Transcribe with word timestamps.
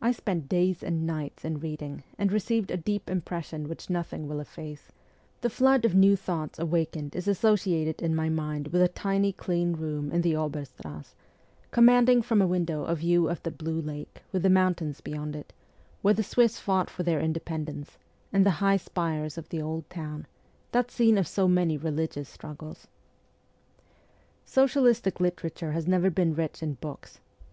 I 0.00 0.12
spent 0.12 0.48
days 0.48 0.80
and 0.80 1.04
nights 1.04 1.44
in 1.44 1.58
reading, 1.58 2.04
and 2.16 2.30
received 2.30 2.70
a 2.70 2.76
deep 2.76 3.10
impression 3.10 3.68
which 3.68 3.90
nothing 3.90 4.28
will 4.28 4.38
efface; 4.38 4.92
the 5.40 5.50
flood 5.50 5.84
of 5.84 5.92
new 5.92 6.14
thoughts 6.14 6.60
awakened 6.60 7.16
is 7.16 7.26
associated 7.26 8.00
in 8.00 8.14
my 8.14 8.28
mind 8.28 8.68
with 8.68 8.80
a 8.80 8.86
tiny 8.86 9.32
clean 9.32 9.72
room 9.72 10.12
in 10.12 10.20
the 10.22 10.36
Oberstrass, 10.36 11.16
commanding 11.72 12.22
from 12.22 12.40
a 12.40 12.46
window 12.46 12.84
a 12.84 12.94
view 12.94 13.28
of 13.28 13.42
the 13.42 13.50
blue 13.50 13.80
lake, 13.80 14.22
with 14.30 14.44
the 14.44 14.50
mountains 14.50 14.98
69 14.98 15.12
beyond 15.18 15.34
it, 15.34 15.52
where 16.00 16.14
the 16.14 16.22
Swiss 16.22 16.60
fought 16.60 16.88
for 16.88 17.02
their 17.02 17.18
inde 17.18 17.42
pendence, 17.44 17.98
and 18.32 18.46
the 18.46 18.50
high 18.62 18.76
spires 18.76 19.36
of 19.36 19.48
the 19.48 19.60
old 19.60 19.90
town 19.90 20.28
that 20.70 20.92
scene 20.92 21.18
of 21.18 21.26
so 21.26 21.48
many 21.48 21.76
religious 21.76 22.28
struggles. 22.28 22.86
Socialistic 24.44 25.18
literature 25.18 25.72
has 25.72 25.88
never 25.88 26.08
been 26.08 26.36
rich 26.36 26.62
in 26.62 26.74
books. 26.74 27.18